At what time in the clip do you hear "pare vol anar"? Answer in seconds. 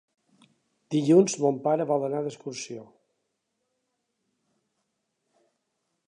1.67-2.21